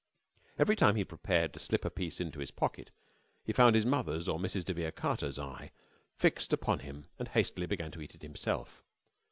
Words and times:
Every 0.57 0.75
time 0.75 0.95
he 0.95 1.03
prepared 1.03 1.53
to 1.53 1.59
slip 1.59 1.85
a 1.85 1.91
piece 1.91 2.19
into 2.19 2.39
his 2.39 2.49
pocket, 2.49 2.89
he 3.43 3.53
found 3.53 3.75
his 3.75 3.85
mother's 3.85 4.27
or 4.27 4.39
Mrs. 4.39 4.65
de 4.65 4.73
Vere 4.73 4.91
Carter's 4.91 5.37
eye 5.37 5.69
fixed 6.15 6.51
upon 6.53 6.79
him 6.79 7.05
and 7.19 7.27
hastily 7.27 7.67
began 7.67 7.91
to 7.91 8.01
eat 8.01 8.15
it 8.15 8.23
himself. 8.23 8.81